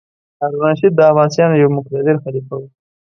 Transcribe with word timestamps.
هارون 0.39 0.59
الرشید 0.61 0.91
د 0.95 0.99
عباسیانو 1.09 1.61
یو 1.63 1.69
مقتدر 1.77 2.15
خلیفه 2.23 2.53
و. 2.59 2.63